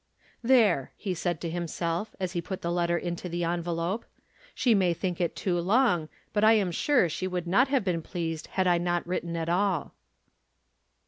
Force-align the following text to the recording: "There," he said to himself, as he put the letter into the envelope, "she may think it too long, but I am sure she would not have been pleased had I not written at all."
"There," 0.41 0.93
he 0.97 1.13
said 1.13 1.39
to 1.41 1.49
himself, 1.51 2.15
as 2.19 2.31
he 2.31 2.41
put 2.41 2.63
the 2.63 2.71
letter 2.71 2.97
into 2.97 3.29
the 3.29 3.43
envelope, 3.43 4.03
"she 4.55 4.73
may 4.73 4.95
think 4.95 5.21
it 5.21 5.35
too 5.35 5.59
long, 5.59 6.09
but 6.33 6.43
I 6.43 6.53
am 6.53 6.71
sure 6.71 7.07
she 7.07 7.27
would 7.27 7.45
not 7.45 7.67
have 7.67 7.83
been 7.83 8.01
pleased 8.01 8.47
had 8.57 8.65
I 8.65 8.79
not 8.79 9.05
written 9.05 9.37
at 9.37 9.47
all." 9.47 9.93